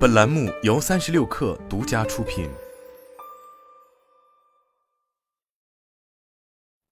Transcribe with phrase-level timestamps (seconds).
[0.00, 2.48] 本栏目由三十六氪独家出品。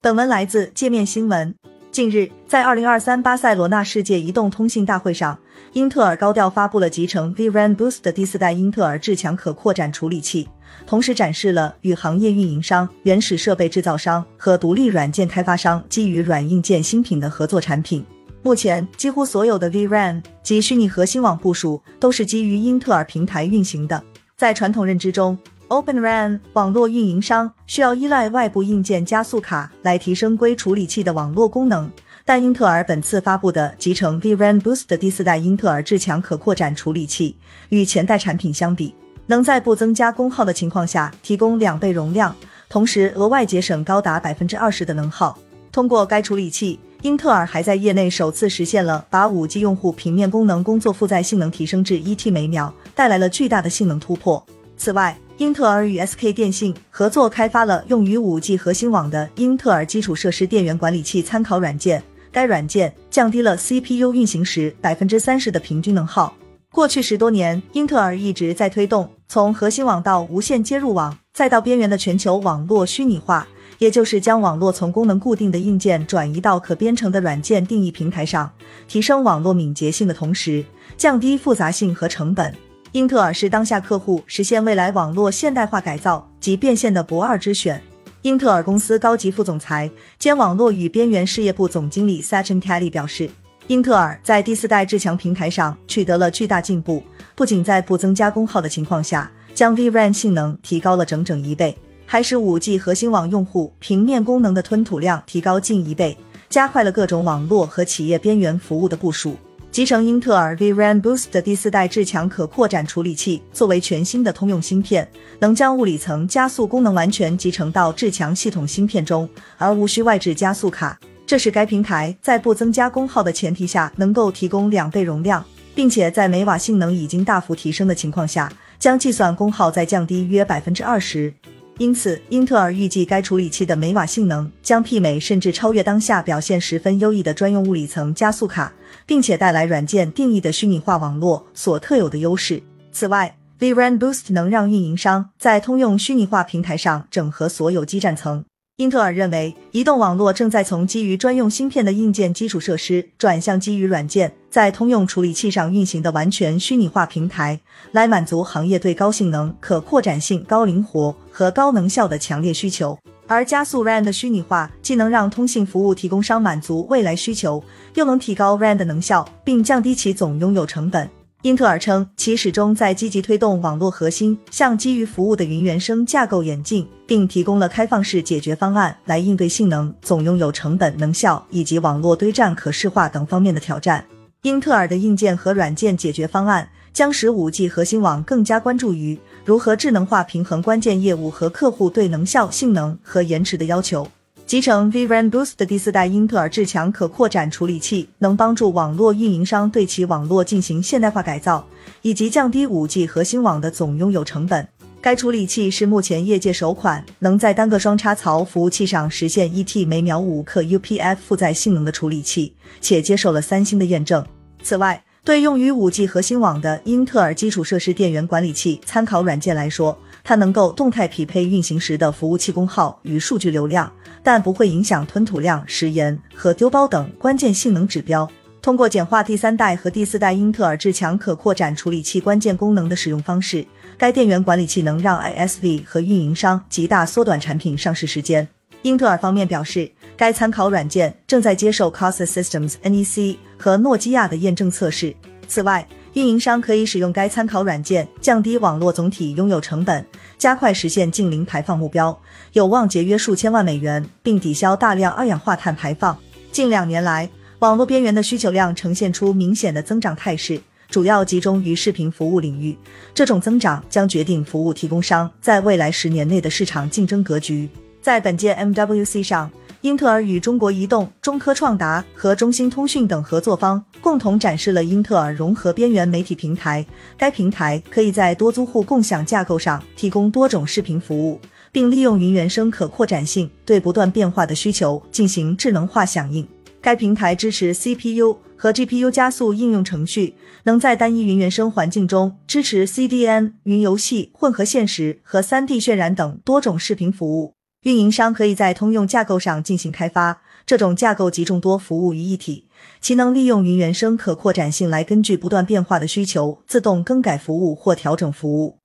[0.00, 1.54] 本文来自界面新闻。
[1.92, 5.38] 近日，在二零二三巴塞罗那世界移动通信大会上，
[5.74, 10.48] 英特尔高调发布了集成 vRAN Boost 的第四代英特尔至强可扩展处理器，
[10.84, 18.04] 同时展示了与行业运营商、原始设备制造商和独立软件开发商基于软硬件新品的合作产品。
[18.46, 24.00] 目前，几乎所有的 vRAN 及虚拟核心网部署都是基于英特尔平台运行的。
[24.36, 31.90] 在传统认知中，Open RAN 网络运营商需要依赖外部硬件加速卡来提升硅处理器的网络功能。
[32.24, 37.36] 但英特尔本次发布的集成 vRAN Boost 的第四代英特尔至强可扩展处理器，
[37.70, 38.94] 与前代产品相比，
[39.26, 42.32] 能在不增加功耗的情况下提供两倍容量，
[42.68, 45.36] 同时额外节省高达百分之二十的能耗。
[45.72, 46.78] 通过该处理器。
[47.06, 54.44] 英特尔还在业内首次实现了把 5G 用户平面功能工作负载性能提升至 1T 每秒，带来了巨大的性能突破。
[54.76, 66.34] 此外，英特尔与 SK 电信合作开发了用于 5G 核心网的英特尔基础设施电源管理器参考软件，该软件降低了 CPU 运行时百分之三十的平均能耗。
[66.72, 73.46] 过去十多年，英特尔一直在推动从核心网到无线接入网，再到边缘的全球网络虚拟化。
[73.78, 78.50] 也就是将网络从功能固定的硬件转移到可编程的软件定义平台上，
[78.88, 80.64] 提升网络敏捷性的同时，
[80.96, 82.54] 降低复杂性和成本。
[82.92, 87.82] 英特尔是当下客户实现未来网络现代化改造及变现的不二之选。
[88.22, 93.28] 英特尔公司高级副总裁兼网络与边缘事业部总经理 Sachin Kelly 表示，
[93.66, 97.02] 英特尔在第四代智强平台上取得了巨大进步，
[97.34, 101.76] 不仅在不增加功耗的情况下，将 vRAN 性能提高了整整一倍。
[102.06, 106.16] 还使 5G 核心网用户平面功能的吞吐量提高近一倍，
[106.48, 109.36] 加快了各种网络和企业边缘服务的部署。
[109.72, 115.06] 集成英特尔 vRAN Boost 的第四代至强可扩展处理器，作为全新的通用芯片，
[115.40, 120.98] 能将物理层加速功能完全集成到至强系统芯片中，而无需外置加速卡。
[121.26, 125.44] 这是该平台在不增加功耗的前提下，能够提供两倍容量，
[125.74, 131.34] 并且在每瓦性能已经大幅提升的情况下，将计算功耗再降低约百分之二十。
[131.78, 138.72] 因此，英特尔预计该处理器的每瓦性能将媲美甚至超越当下表现十分优异的专用物理层加速卡，
[139.04, 142.62] 并且带来软件定义的虚拟化网络所特有的优势。
[142.92, 148.42] 此外，vRAN Boost 能让运营商在通用虚拟化平台上整合所有基站层。
[148.76, 157.58] 英特尔认为，移动网络正在从基于专用芯片的硬件基础设施转向基于软件，在通用处理器上运行的完全虚拟化平台，
[157.92, 162.98] 来满足行业对高性能、可扩展性、高灵活和高能效的强烈需求。
[163.26, 171.08] 而加速 RAN 的虚拟化，既能让通信服务提供商满足未来需求，又能提高 RAN 的能效，并降低其总拥有成本。
[171.42, 184.04] 英特尔称，其始终在积极推动网络核心向基于服务的云原生架构演进，并提供了开放式解决方案来应对性能、总拥有成本、能效以及网络堆栈可视化等方面的挑战。
[184.42, 194.08] 英特尔的硬件和软件解决方案将使 5G 核心网更加关注于如何智能化平衡关键业务和客户对能效、性能和延迟的要求。
[194.46, 201.66] 集成 vRAN Boost 的第四代英特尔智强可扩展处理器，能帮助网络运营商对其网络进行现代化改造，
[202.02, 204.68] 以及降低 5G 核心网的总拥有成本。
[205.00, 214.24] 该处理器是目前业界首款能在单个双插槽服务器上实现 1T 每秒五克 UPF 负载性能的处理器，且接受了三星的验证。
[214.62, 223.90] 此外，对用于 5G 核心网的英特尔基础设施电源管理器参考软件来说，它能够动态匹配运行时的服务器功耗与数据流量。
[224.26, 228.28] 但不会影响吞吐量、时延和丢包等关键性能指标。
[228.60, 233.64] 通过简化第三代和第四代英特尔至强可扩展处理器关键功能的使用方式，
[233.96, 238.48] 该电源管理器能让 ISV 和运营商极大缩短产品上市时间。
[238.82, 245.14] 英特尔方面表示，该参考软件正在接受 COSA Systems NEC 和诺基亚的验证测试。
[245.46, 245.86] 此外，
[246.16, 250.02] 运营商可以使用该参考软件降低网络总体拥有成本，
[250.38, 252.18] 加快实现净零排放目标，
[252.54, 256.16] 有望节约数千万美元，并抵消大量二氧化碳排放。
[256.50, 257.28] 近两年来，
[257.58, 260.58] 网络边缘的需求量呈现出明显的增长态势，
[260.88, 262.74] 主要集中于视频服务领域。
[263.12, 267.68] 这种增长将决定服务提供商在未来十年内的市场竞争格局。
[268.00, 269.50] 在本届 MWC 上。
[269.86, 276.84] 英特尔与中国移动、中科创达和中兴通讯等合作方共同展示了英特尔融合边缘媒体平台。
[277.16, 281.40] 该平台可以在多租户共享架构上提供多种视频服务，
[281.70, 286.44] 并利用云原生可扩展性对不断变化的需求进行智能化响应。
[286.80, 290.34] 该平台支持 CPU 和 GPU 加速应用程序，
[290.64, 297.55] 能在单一云原生环境中支持 CDN、云游戏、混合现实和 3D 渲染等多种视频服务。
[297.86, 302.66] 运营商可以在通用架构上进行开发，这种架构集众多服务于一体，
[303.00, 308.78] 其能利用云原生可扩展性来根据不断变化的需求自动更改服务或调整服务。